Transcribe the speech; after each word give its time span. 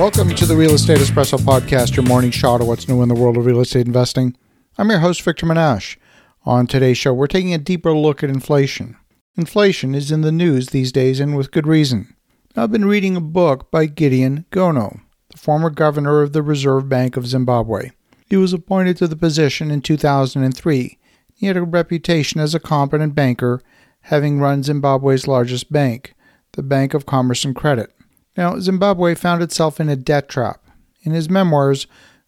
Welcome 0.00 0.30
to 0.30 0.46
the 0.46 0.56
Real 0.56 0.72
Estate 0.72 0.96
Espresso 0.96 1.36
Podcast, 1.36 1.94
your 1.94 2.06
morning 2.06 2.30
shot 2.30 2.62
of 2.62 2.66
what's 2.66 2.88
new 2.88 3.02
in 3.02 3.10
the 3.10 3.14
world 3.14 3.36
of 3.36 3.44
real 3.44 3.60
estate 3.60 3.86
investing. 3.86 4.34
I'm 4.78 4.88
your 4.88 5.00
host, 5.00 5.20
Victor 5.20 5.44
Menasce. 5.44 5.98
On 6.46 6.66
today's 6.66 6.96
show, 6.96 7.12
we're 7.12 7.26
taking 7.26 7.52
a 7.52 7.58
deeper 7.58 7.94
look 7.94 8.22
at 8.22 8.30
inflation. 8.30 8.96
Inflation 9.36 9.94
is 9.94 10.10
in 10.10 10.22
the 10.22 10.32
news 10.32 10.68
these 10.68 10.90
days, 10.90 11.20
and 11.20 11.36
with 11.36 11.50
good 11.50 11.66
reason. 11.66 12.16
I've 12.56 12.72
been 12.72 12.86
reading 12.86 13.14
a 13.14 13.20
book 13.20 13.70
by 13.70 13.84
Gideon 13.84 14.46
Gono, 14.50 15.02
the 15.32 15.36
former 15.36 15.68
governor 15.68 16.22
of 16.22 16.32
the 16.32 16.42
Reserve 16.42 16.88
Bank 16.88 17.18
of 17.18 17.26
Zimbabwe. 17.26 17.90
He 18.24 18.38
was 18.38 18.54
appointed 18.54 18.96
to 18.96 19.06
the 19.06 19.16
position 19.16 19.70
in 19.70 19.82
2003. 19.82 20.98
He 21.34 21.46
had 21.46 21.58
a 21.58 21.62
reputation 21.62 22.40
as 22.40 22.54
a 22.54 22.58
competent 22.58 23.14
banker, 23.14 23.60
having 24.04 24.40
run 24.40 24.62
Zimbabwe's 24.62 25.28
largest 25.28 25.70
bank, 25.70 26.14
the 26.52 26.62
Bank 26.62 26.94
of 26.94 27.04
Commerce 27.04 27.44
and 27.44 27.54
Credit. 27.54 27.92
Now, 28.36 28.58
Zimbabwe 28.58 29.14
found 29.14 29.42
itself 29.42 29.80
in 29.80 29.88
a 29.88 29.96
debt 29.96 30.28
trap. 30.28 30.62
In 31.02 31.12
his 31.12 31.30
memoirs, 31.30 31.86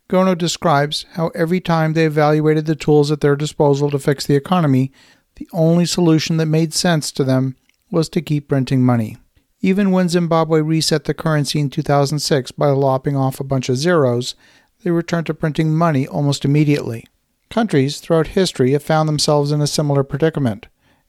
Gono 0.09 0.37
describes 0.37 1.07
how 1.13 1.29
every 1.29 1.61
time 1.61 1.93
they 1.93 2.05
evaluated 2.05 2.67
the 2.67 2.77
tools 2.77 3.11
at 3.11 3.21
their 3.21 3.37
disposal 3.37 3.91
to 3.91 3.99
fix 3.99 4.27
the 4.27 4.37
economy, 4.37 4.93
the 5.37 5.49
only 5.53 5.87
solution 5.87 6.37
that 6.37 6.47
made 6.47 6.75
sense 6.75 7.11
to 7.13 7.25
them 7.25 7.57
was 7.91 8.09
to 8.11 8.21
keep 8.21 8.49
printing 8.49 8.83
money. 8.83 9.17
Even 9.61 9.93
when 9.93 10.09
Zimbabwe 10.09 10.61
reset 10.61 11.05
the 11.05 11.15
currency 11.15 11.61
in 11.61 11.71
2006 11.71 12.51
by 12.53 12.69
lopping 12.69 13.17
off 13.17 13.39
a 13.39 13.45
bunch 13.45 13.69
of 13.69 13.77
zeros, 13.77 14.35
they 14.83 14.91
returned 14.91 15.27
to 15.27 15.35
printing 15.35 15.75
money 15.75 16.07
almost 16.07 16.45
immediately. 16.45 17.07
Countries 17.49 18.01
throughout 18.01 18.29
history 18.29 18.73
have 18.73 18.83
found 18.83 19.09
themselves 19.09 19.53
in 19.53 19.61
a 19.61 19.67
similar 19.67 20.03
predicament. 20.03 20.67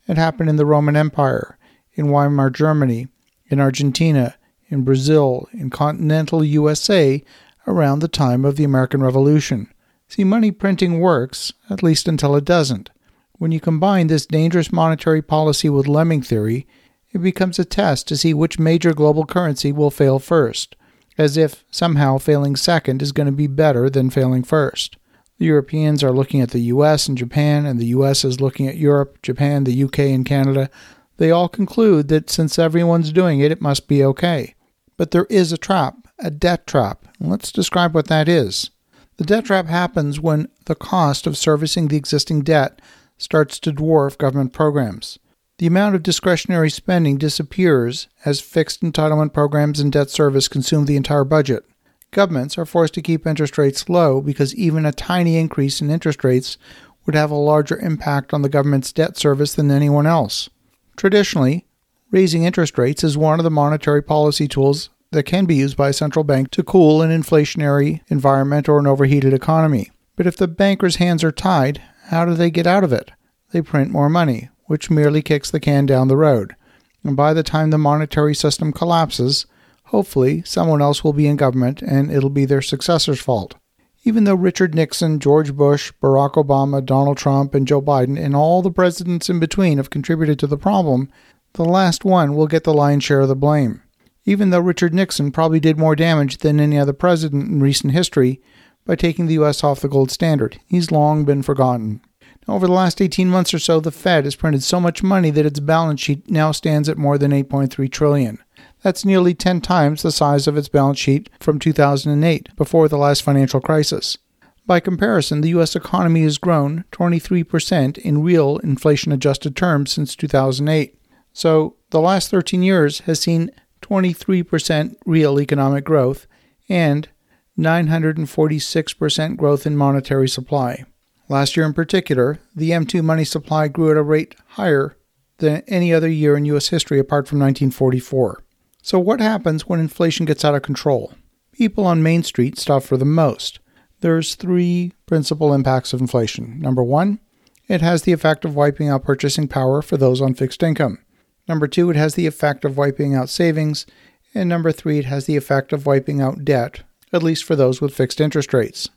It 0.08 0.18
happened 0.18 0.50
in 0.50 0.58
the 0.58 0.66
Roman 0.66 0.96
Empire, 0.96 1.58
in 1.94 2.10
Weimar 2.10 2.50
Germany, 2.52 3.08
in 3.48 3.60
Argentina, 3.60 4.36
in 4.74 4.84
Brazil, 4.84 5.48
in 5.54 5.70
continental 5.70 6.44
USA 6.44 7.24
around 7.68 8.00
the 8.00 8.08
time 8.08 8.44
of 8.44 8.58
the 8.58 8.64
American 8.64 9.04
Revolution. 9.04 9.72
See, 10.10 10.24
money 10.24 10.52
printing 10.52 11.00
works, 11.00 11.54
at 11.70 11.84
least 11.84 12.08
until 12.08 12.36
it 12.36 12.46
doesn't. 12.46 12.90
When 13.34 13.52
you 13.52 13.60
combine 13.60 14.08
this 14.08 14.26
dangerous 14.26 14.72
monetary 14.72 15.22
policy 15.22 15.70
with 15.70 15.88
lemming 15.88 16.22
theory, 16.22 16.68
it 17.12 17.20
becomes 17.20 17.60
a 17.60 17.66
test 17.66 18.08
to 18.08 18.18
see 18.18 18.34
which 18.34 18.60
major 18.60 18.94
global 18.94 19.26
currency 19.26 19.72
will 19.72 19.92
fail 19.92 20.20
first, 20.20 20.76
as 21.18 21.38
if 21.38 21.64
somehow 21.70 22.18
failing 22.18 22.56
second 22.56 23.02
is 23.02 23.12
going 23.12 23.28
to 23.28 23.32
be 23.32 23.48
better 23.48 23.90
than 23.90 24.10
failing 24.10 24.44
first. 24.44 24.98
The 25.38 25.46
Europeans 25.46 26.04
are 26.04 26.12
looking 26.12 26.42
at 26.42 26.52
the 26.52 26.62
US 26.62 27.08
and 27.08 27.18
Japan, 27.18 27.66
and 27.66 27.80
the 27.80 27.88
US 27.88 28.24
is 28.24 28.42
looking 28.42 28.68
at 28.68 28.78
Europe, 28.78 29.22
Japan, 29.22 29.64
the 29.64 29.84
UK, 29.84 30.00
and 30.00 30.26
Canada. 30.26 30.70
They 31.18 31.32
all 31.32 31.50
conclude 31.50 32.08
that 32.10 32.30
since 32.30 32.58
everyone's 32.58 33.12
doing 33.12 33.40
it, 33.40 33.52
it 33.52 33.62
must 33.62 33.88
be 33.88 34.04
okay. 34.04 34.56
But 34.98 35.12
there 35.12 35.28
is 35.30 35.52
a 35.52 35.58
trap, 35.58 36.08
a 36.20 36.30
debt 36.30 36.68
trap. 36.68 37.06
Let's 37.20 37.52
describe 37.52 37.94
what 37.94 38.08
that 38.08 38.28
is. 38.28 38.70
The 39.18 39.24
debt 39.24 39.46
trap 39.46 39.68
happens 39.68 40.20
when 40.20 40.48
the 40.66 40.76
cost 40.76 41.28
of 41.28 41.38
servicing 41.38 41.88
the 41.88 41.98
existing 41.98 42.42
debt 42.42 42.82
starts 43.18 43.60
to 43.60 43.72
dwarf 43.72 44.18
government 44.18 44.54
programs. 44.54 45.20
The 45.60 45.68
amount 45.68 45.96
of 45.96 46.04
discretionary 46.04 46.72
spending 46.72 47.18
disappears 47.18 48.08
as 48.26 48.42
fixed 48.42 48.82
entitlement 48.82 49.34
programs 49.34 49.80
and 49.80 49.92
debt 49.92 50.10
service 50.10 50.48
consume 50.48 50.86
the 50.86 50.96
entire 50.96 51.24
budget. 51.24 51.64
Governments 52.12 52.58
are 52.58 52.66
forced 52.66 52.94
to 52.96 53.02
keep 53.02 53.26
interest 53.26 53.58
rates 53.58 53.88
low 53.88 54.20
because 54.20 54.56
even 54.56 54.86
a 54.86 54.92
tiny 54.92 55.38
increase 55.38 55.80
in 55.80 55.90
interest 55.90 56.24
rates 56.24 56.58
would 57.06 57.16
have 57.16 57.32
a 57.32 57.36
larger 57.36 57.78
impact 57.80 58.34
on 58.34 58.42
the 58.42 58.50
government's 58.50 58.92
debt 58.92 59.18
service 59.18 59.54
than 59.54 59.72
anyone 59.72 60.08
else. 60.08 60.50
Traditionally, 60.98 61.66
raising 62.14 62.44
interest 62.44 62.78
rates 62.78 63.04
is 63.04 63.18
one 63.18 63.40
of 63.40 63.44
the 63.44 63.50
monetary 63.50 64.02
policy 64.02 64.48
tools 64.48 64.92
that 65.12 65.24
can 65.24 65.46
be 65.46 65.56
used 65.56 65.76
by 65.76 65.90
a 65.90 65.94
central 65.94 66.24
bank 66.24 66.52
to 66.52 66.64
cool 66.64 67.02
an 67.02 67.10
inflationary 67.10 68.02
environment 68.08 68.70
or 68.70 68.78
an 68.78 68.88
overheated 68.88 69.34
economy. 69.34 69.90
But 70.16 70.28
if 70.28 70.38
the 70.38 70.48
bankers' 70.48 70.98
hands 70.98 71.24
are 71.24 71.32
tied, 71.32 71.82
how 72.06 72.24
do 72.24 72.36
they 72.36 72.52
get 72.52 72.68
out 72.68 72.84
of 72.84 72.94
it? 72.94 73.12
They 73.52 73.64
print 73.64 73.90
more 73.90 74.10
money, 74.10 74.50
which 74.66 74.92
merely 74.92 75.24
kicks 75.24 75.50
the 75.50 75.60
can 75.60 75.88
down 75.88 76.08
the 76.08 76.16
road. 76.16 76.56
And 77.04 77.18
by 77.18 77.34
the 77.34 77.44
time 77.44 77.72
the 77.72 77.80
monetary 77.80 78.36
system 78.36 78.72
collapses, 78.72 79.48
hopefully 79.86 80.44
someone 80.46 80.84
else 80.84 81.04
will 81.04 81.14
be 81.14 81.26
in 81.26 81.36
government 81.36 81.82
and 81.82 82.12
it'll 82.12 82.30
be 82.30 82.46
their 82.46 82.62
successor's 82.62 83.22
fault. 83.22 83.56
Even 84.04 84.26
though 84.26 84.36
Richard 84.36 84.76
Nixon, 84.76 85.20
George 85.20 85.56
Bush, 85.56 85.92
Barack 86.02 86.34
Obama, 86.34 86.86
Donald 86.86 87.18
Trump, 87.18 87.56
and 87.56 87.68
Joe 87.68 87.82
Biden, 87.82 88.24
and 88.24 88.36
all 88.36 88.62
the 88.62 88.70
presidents 88.70 89.30
in 89.30 89.40
between 89.40 89.78
have 89.78 89.90
contributed 89.90 90.38
to 90.40 90.48
the 90.48 90.58
problem, 90.58 91.10
the 91.54 91.66
last 91.66 92.04
one 92.04 92.36
will 92.36 92.48
get 92.48 92.64
the 92.64 92.74
lion's 92.74 93.04
share 93.04 93.22
of 93.22 93.28
the 93.28 93.36
blame 93.36 93.84
even 94.26 94.50
though 94.50 94.60
Richard 94.60 94.94
Nixon 94.94 95.32
probably 95.32 95.60
did 95.60 95.78
more 95.78 95.96
damage 95.96 96.38
than 96.38 96.60
any 96.60 96.78
other 96.78 96.94
president 96.94 97.50
in 97.50 97.60
recent 97.60 97.94
history 97.94 98.42
by 98.86 98.96
taking 98.96 99.28
the 99.28 99.36
U.S. 99.36 99.64
off 99.64 99.82
the 99.82 99.90
gold 99.90 100.12
standard. 100.12 100.60
He's 100.68 100.92
long 100.92 101.26
been 101.26 101.44
forgotten. 101.44 102.02
Over 102.48 102.68
the 102.68 102.74
last 102.74 103.02
18 103.02 103.30
months 103.30 103.54
or 103.54 103.60
so, 103.60 103.80
the 103.80 103.92
Fed 103.92 104.26
has 104.26 104.36
printed 104.36 104.64
so 104.64 104.80
much 104.80 105.02
money 105.02 105.30
that 105.30 105.46
its 105.46 105.62
balance 105.62 106.02
sheet 106.02 106.30
now 106.30 106.52
stands 106.52 106.90
at 106.90 106.98
more 106.98 107.18
than 107.18 107.32
8.3 107.32 107.90
trillion. 107.90 108.38
That's 108.82 109.06
nearly 109.06 109.34
10 109.34 109.62
times 109.62 110.02
the 110.02 110.12
size 110.12 110.46
of 110.46 110.58
its 110.58 110.68
balance 110.68 111.00
sheet 111.00 111.30
from 111.40 111.58
2008, 111.58 112.56
before 112.58 112.90
the 112.90 112.98
last 112.98 113.24
financial 113.24 113.62
crisis. 113.62 114.18
By 114.66 114.82
comparison, 114.82 115.40
the 115.40 115.50
U.S. 115.50 115.76
economy 115.76 116.24
has 116.24 116.38
grown 116.38 116.84
23% 116.92 117.98
in 117.98 118.24
real 118.24 118.58
inflation 118.58 119.14
adjusted 119.14 119.56
terms 119.56 119.94
since 119.94 120.16
2008. 120.16 120.98
So, 121.34 121.76
the 121.90 122.00
last 122.00 122.30
13 122.30 122.64
years 122.64 123.00
has 123.02 123.20
seen 123.20 123.52
23% 123.82 124.96
real 125.06 125.40
economic 125.40 125.84
growth, 125.84 126.28
and 126.70 127.10
946% 127.58 129.38
growth 129.38 129.66
in 129.66 129.78
monetary 129.78 130.30
supply. 130.30 130.86
Last 131.30 131.56
year 131.56 131.66
in 131.66 131.74
particular, 131.74 132.40
the 132.56 132.72
M2 132.72 133.04
money 133.04 133.26
supply 133.26 133.68
grew 133.68 133.92
at 133.92 133.98
a 133.98 134.04
rate 134.04 134.36
higher 134.50 134.96
than 135.38 135.64
any 135.68 135.94
other 135.94 136.08
year 136.08 136.36
in 136.36 136.46
U.S. 136.46 136.70
history 136.70 137.00
apart 137.00 137.28
from 137.28 137.40
1944. 137.40 138.44
So, 138.82 139.00
what 139.00 139.20
happens 139.20 139.68
when 139.68 139.80
inflation 139.80 140.26
gets 140.26 140.44
out 140.44 140.56
of 140.56 140.62
control? 140.62 141.14
People 141.52 141.86
on 141.86 142.04
Main 142.04 142.24
Street 142.24 142.58
suffer 142.58 142.98
the 142.98 143.06
most. 143.06 143.60
There's 144.02 144.36
three 144.36 144.94
principal 145.06 145.54
impacts 145.54 145.94
of 145.94 146.02
inflation. 146.02 146.60
Number 146.60 146.84
one, 146.84 147.20
it 147.68 147.82
has 147.82 148.02
the 148.02 148.12
effect 148.12 148.44
of 148.44 148.56
wiping 148.56 148.90
out 148.90 149.04
purchasing 149.04 149.48
power 149.48 149.82
for 149.82 149.96
those 149.96 150.20
on 150.20 150.34
fixed 150.34 150.62
income. 150.62 151.00
Number 151.48 151.68
two, 151.68 151.90
it 151.90 151.96
has 151.96 152.16
the 152.16 152.28
effect 152.28 152.66
of 152.66 152.78
wiping 152.78 153.16
out 153.16 153.30
savings. 153.30 153.86
And 154.34 154.50
number 154.50 154.72
three, 154.72 155.00
it 155.00 155.06
has 155.06 155.26
the 155.26 155.36
effect 155.38 155.74
of 155.74 155.86
wiping 155.86 156.22
out 156.22 156.46
debt, 156.46 156.82
at 157.12 157.24
least 157.24 157.44
for 157.44 157.56
those 157.56 157.82
with 157.82 157.96
fixed 157.96 158.22
interest 158.22 158.54
rates. 158.54 158.90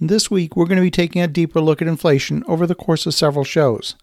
This 0.00 0.30
week, 0.30 0.56
we're 0.56 0.66
going 0.66 0.76
to 0.76 0.82
be 0.82 0.90
taking 0.90 1.22
a 1.22 1.28
deeper 1.28 1.60
look 1.60 1.80
at 1.80 1.88
inflation 1.88 2.44
over 2.46 2.66
the 2.66 2.74
course 2.74 3.06
of 3.06 3.14
several 3.14 3.44
shows. 3.44 3.94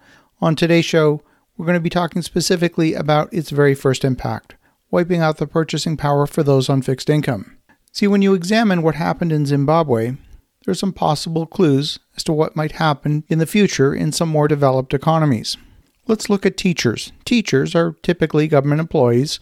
On 0.41 0.55
today's 0.55 0.85
show, 0.85 1.21
we're 1.57 1.65
going 1.65 1.77
to 1.77 1.79
be 1.79 1.89
talking 1.89 2.21
specifically 2.21 2.93
about 2.93 3.31
its 3.33 3.49
very 3.49 3.75
first 3.75 4.03
impact 4.03 4.55
wiping 4.91 5.21
out 5.21 5.37
the 5.37 5.47
purchasing 5.47 5.97
power 5.97 6.27
for 6.27 6.43
those 6.43 6.69
on 6.69 6.81
fixed 6.81 7.09
income. 7.09 7.57
See, 7.93 8.07
when 8.07 8.21
you 8.21 8.33
examine 8.33 8.83
what 8.83 8.95
happened 8.95 9.31
in 9.31 9.45
Zimbabwe, 9.45 10.11
there 10.65 10.71
are 10.71 10.75
some 10.75 10.93
possible 10.93 11.45
clues 11.45 11.99
as 12.15 12.23
to 12.25 12.33
what 12.33 12.55
might 12.55 12.73
happen 12.73 13.23
in 13.29 13.39
the 13.39 13.45
future 13.45 13.95
in 13.95 14.11
some 14.11 14.29
more 14.29 14.47
developed 14.47 14.93
economies. 14.93 15.57
Let's 16.11 16.29
look 16.29 16.45
at 16.45 16.57
teachers. 16.57 17.13
Teachers 17.23 17.73
are 17.73 17.95
typically 18.03 18.49
government 18.49 18.81
employees, 18.81 19.39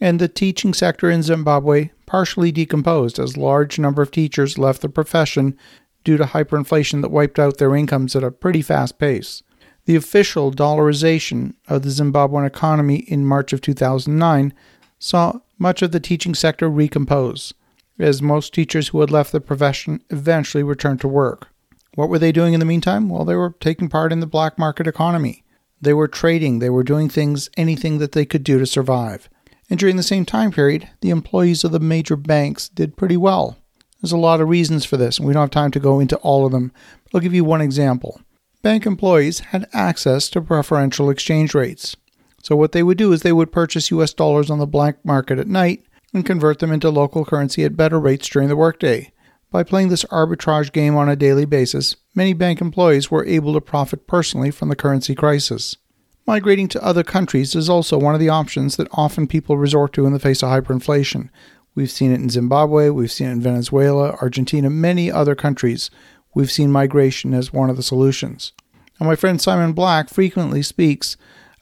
and 0.00 0.20
the 0.20 0.28
teaching 0.28 0.72
sector 0.72 1.10
in 1.10 1.24
Zimbabwe 1.24 1.90
partially 2.06 2.52
decomposed 2.52 3.18
as 3.18 3.36
large 3.36 3.76
number 3.76 4.02
of 4.02 4.12
teachers 4.12 4.56
left 4.56 4.82
the 4.82 4.88
profession 4.88 5.58
due 6.04 6.16
to 6.16 6.22
hyperinflation 6.22 7.02
that 7.02 7.10
wiped 7.10 7.40
out 7.40 7.58
their 7.58 7.74
incomes 7.74 8.14
at 8.14 8.22
a 8.22 8.30
pretty 8.30 8.62
fast 8.62 9.00
pace. 9.00 9.42
The 9.86 9.96
official 9.96 10.52
dollarization 10.52 11.54
of 11.66 11.82
the 11.82 11.88
Zimbabwean 11.88 12.46
economy 12.46 12.98
in 12.98 13.26
March 13.26 13.52
of 13.52 13.60
2009 13.60 14.54
saw 15.00 15.40
much 15.58 15.82
of 15.82 15.90
the 15.90 15.98
teaching 15.98 16.36
sector 16.36 16.70
recompose, 16.70 17.52
as 17.98 18.22
most 18.22 18.54
teachers 18.54 18.86
who 18.86 19.00
had 19.00 19.10
left 19.10 19.32
the 19.32 19.40
profession 19.40 20.00
eventually 20.10 20.62
returned 20.62 21.00
to 21.00 21.08
work. 21.08 21.48
What 21.96 22.08
were 22.08 22.20
they 22.20 22.30
doing 22.30 22.54
in 22.54 22.60
the 22.60 22.64
meantime? 22.64 23.08
Well, 23.08 23.24
they 23.24 23.34
were 23.34 23.56
taking 23.58 23.88
part 23.88 24.12
in 24.12 24.20
the 24.20 24.26
black 24.28 24.56
market 24.56 24.86
economy. 24.86 25.42
They 25.82 25.92
were 25.92 26.08
trading, 26.08 26.60
they 26.60 26.70
were 26.70 26.84
doing 26.84 27.08
things, 27.08 27.50
anything 27.56 27.98
that 27.98 28.12
they 28.12 28.24
could 28.24 28.44
do 28.44 28.58
to 28.58 28.66
survive. 28.66 29.28
And 29.68 29.78
during 29.78 29.96
the 29.96 30.02
same 30.02 30.24
time 30.24 30.52
period, 30.52 30.88
the 31.00 31.10
employees 31.10 31.64
of 31.64 31.72
the 31.72 31.80
major 31.80 32.16
banks 32.16 32.68
did 32.68 32.96
pretty 32.96 33.16
well. 33.16 33.58
There's 34.00 34.12
a 34.12 34.16
lot 34.16 34.40
of 34.40 34.48
reasons 34.48 34.84
for 34.84 34.96
this, 34.96 35.18
and 35.18 35.26
we 35.26 35.32
don't 35.32 35.42
have 35.42 35.50
time 35.50 35.70
to 35.72 35.80
go 35.80 35.98
into 35.98 36.16
all 36.18 36.46
of 36.46 36.52
them. 36.52 36.72
I'll 37.12 37.20
give 37.20 37.34
you 37.34 37.44
one 37.44 37.60
example. 37.60 38.20
Bank 38.62 38.86
employees 38.86 39.40
had 39.40 39.68
access 39.72 40.28
to 40.30 40.40
preferential 40.40 41.10
exchange 41.10 41.54
rates. 41.54 41.96
So, 42.42 42.54
what 42.54 42.72
they 42.72 42.82
would 42.82 42.98
do 42.98 43.12
is 43.12 43.22
they 43.22 43.32
would 43.32 43.52
purchase 43.52 43.90
US 43.90 44.12
dollars 44.12 44.50
on 44.50 44.58
the 44.58 44.66
black 44.66 45.04
market 45.04 45.38
at 45.38 45.48
night 45.48 45.84
and 46.14 46.26
convert 46.26 46.60
them 46.60 46.72
into 46.72 46.90
local 46.90 47.24
currency 47.24 47.64
at 47.64 47.76
better 47.76 47.98
rates 47.98 48.28
during 48.28 48.48
the 48.48 48.56
workday. 48.56 49.12
By 49.50 49.62
playing 49.62 49.88
this 49.88 50.04
arbitrage 50.04 50.72
game 50.72 50.96
on 50.96 51.08
a 51.08 51.16
daily 51.16 51.44
basis, 51.44 51.96
many 52.14 52.32
bank 52.32 52.60
employees 52.60 53.10
were 53.10 53.24
able 53.24 53.52
to 53.54 53.60
profit 53.60 54.06
personally 54.06 54.50
from 54.50 54.68
the 54.68 54.76
currency 54.76 55.14
crisis. 55.14 55.76
Migrating 56.26 56.68
to 56.68 56.84
other 56.84 57.02
countries 57.02 57.54
is 57.54 57.68
also 57.68 57.98
one 57.98 58.14
of 58.14 58.20
the 58.20 58.28
options 58.28 58.76
that 58.76 58.88
often 58.92 59.26
people 59.26 59.58
resort 59.58 59.92
to 59.94 60.06
in 60.06 60.12
the 60.12 60.20
face 60.20 60.42
of 60.42 60.50
hyperinflation. 60.50 61.30
We've 61.74 61.90
seen 61.90 62.12
it 62.12 62.20
in 62.20 62.30
Zimbabwe, 62.30 62.90
we've 62.90 63.10
seen 63.10 63.28
it 63.28 63.32
in 63.32 63.40
Venezuela, 63.40 64.16
Argentina, 64.20 64.70
many 64.70 65.10
other 65.10 65.34
countries. 65.34 65.90
We've 66.34 66.50
seen 66.50 66.70
migration 66.70 67.34
as 67.34 67.52
one 67.52 67.70
of 67.70 67.76
the 67.76 67.82
solutions. 67.82 68.52
And 68.98 69.08
my 69.08 69.16
friend 69.16 69.40
Simon 69.40 69.72
Black 69.72 70.08
frequently 70.08 70.62
speaks 70.62 71.16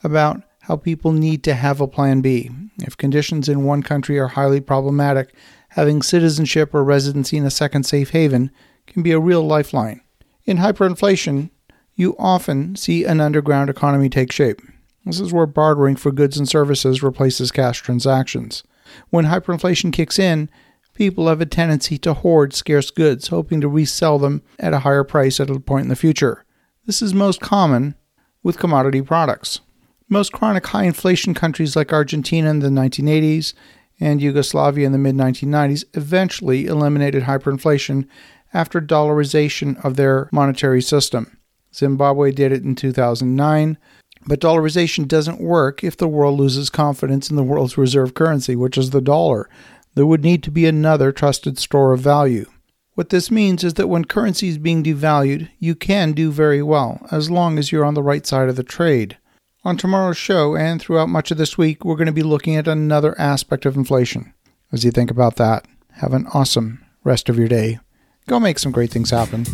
about 0.05 0.43
how 0.63 0.77
people 0.77 1.13
need 1.13 1.43
to 1.45 1.55
have 1.55 1.81
a 1.81 1.89
plan 1.89 2.21
B. 2.21 2.51
If 2.79 2.97
conditions 2.97 3.49
in 3.49 3.65
one 3.65 3.83
country 3.83 4.19
are 4.19 4.29
highly 4.29 4.61
problematic, 4.61 5.35
having 5.71 6.03
citizenship 6.03 6.75
or 6.75 6.85
residency 6.85 7.37
in 7.37 7.47
a 7.47 7.51
second 7.51 7.85
safe 7.85 8.11
haven 8.11 8.51
can 8.87 9.03
be 9.03 9.13
a 9.13 9.19
real 9.19 9.43
lifeline. 9.43 10.03
In 10.45 10.59
hyperinflation, 10.59 11.51
you 11.95 12.17
often 12.19 12.77
see 12.77 13.05
an 13.05 13.21
underground 13.21 13.71
economy 13.71 14.09
take 14.09 14.33
shape. 14.33 14.61
This 15.05 15.21
is 15.21 15.33
where 15.33 15.47
bartering 15.47 15.97
for 15.97 16.13
goods 16.13 16.37
and 16.37 16.49
services 16.49 17.03
replaces 17.03 17.51
cash 17.51 17.81
transactions. 17.81 18.63
When 19.11 19.27
hyperinflation 19.27 19.93
kicks 19.93 20.19
in, 20.19 20.51
people 20.95 21.29
have 21.29 21.41
a 21.41 21.47
tendency 21.47 21.99
to 21.99 22.15
hoard 22.15 22.53
scarce 22.53 22.91
goods, 22.91 23.29
hoping 23.29 23.61
to 23.61 23.69
resell 23.69 24.19
them 24.19 24.43
at 24.59 24.75
a 24.75 24.81
higher 24.81 25.05
price 25.05 25.41
at 25.41 25.51
a 25.51 25.61
point 25.61 25.85
in 25.85 25.89
the 25.89 25.97
future. 25.97 26.45
This 26.87 27.03
is 27.03 27.15
most 27.15 27.41
common 27.41 27.95
with 28.43 28.59
commodity 28.59 29.03
products. 29.03 29.61
Most 30.09 30.33
chronic 30.33 30.67
high 30.67 30.85
inflation 30.85 31.35
countries 31.35 31.77
like 31.77 31.93
Argentina 31.93 32.51
in 32.51 32.59
the 32.59 32.69
1980s 32.69 33.55
and 34.01 34.21
Yugoslavia 34.21 34.87
in 34.87 34.93
the 34.93 34.99
mid 34.99 35.15
1990s 35.15 35.85
eventually 35.95 36.67
eliminated 36.67 37.25
hyperinflation 37.25 38.07
after 38.53 38.81
dollarization 38.81 39.83
of 39.85 39.97
their 39.97 40.29
monetary 40.33 40.83
system. 40.83 41.39
Zimbabwe 41.75 42.33
did 42.33 42.53
it 42.53 42.65
in 42.65 42.75
2009, 42.75 43.79
but 44.27 44.41
dollarization 44.41 45.07
doesn't 45.07 45.41
work 45.41 45.85
if 45.85 45.97
the 45.97 46.09
world 46.09 46.39
loses 46.39 46.69
confidence 46.69 47.31
in 47.31 47.37
the 47.37 47.43
world's 47.43 47.79
reserve 47.79 48.15
currency, 48.15 48.57
which 48.57 48.77
is 48.77 48.91
the 48.91 49.01
dollar. 49.01 49.49
There 49.95 50.07
would 50.07 50.23
need 50.23 50.43
to 50.45 50.51
be 50.51 50.67
another 50.67 51.13
trusted 51.13 51.59
store 51.59 51.93
of 51.93 52.01
value. 52.01 52.47
What 52.95 53.09
this 53.09 53.31
means 53.31 53.65
is 53.65 53.75
that 53.75 53.89
when 53.89 54.05
currency 54.05 54.49
is 54.49 54.59
being 54.59 54.83
devalued, 54.83 55.49
you 55.59 55.75
can 55.75 56.13
do 56.13 56.31
very 56.31 56.63
well, 56.63 57.07
as 57.11 57.31
long 57.31 57.59
as 57.59 57.73
you're 57.73 57.85
on 57.85 57.95
the 57.95 58.03
right 58.03 58.27
side 58.27 58.49
of 58.49 58.57
the 58.57 58.63
trade. 58.63 59.17
On 59.65 59.77
tomorrow's 59.77 60.17
show 60.17 60.57
and 60.57 60.81
throughout 60.81 61.09
much 61.09 61.31
of 61.31 61.39
this 61.39 61.57
week, 61.57 61.85
we're 61.85 61.97
going 61.97 62.07
to 62.07 62.13
be 62.13 62.23
looking 62.23 62.57
at 62.57 62.69
another 62.69 63.19
aspect 63.19 63.65
of 63.65 63.77
inflation. 63.77 64.35
As 64.73 64.85
you 64.85 64.91
think 64.91 65.11
about 65.11 65.37
that, 65.37 65.67
have 65.93 66.13
an 66.13 66.27
awesome 66.35 66.85
rest 67.05 67.29
of 67.29 67.39
your 67.39 67.49
day. 67.49 67.79
Go 68.29 68.39
make 68.41 68.59
some 68.59 68.73
great 68.73 68.91
things 68.91 69.11
happen. 69.11 69.45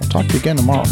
I'll 0.00 0.08
talk 0.08 0.26
to 0.26 0.32
you 0.34 0.40
again 0.40 0.56
tomorrow. 0.56 0.84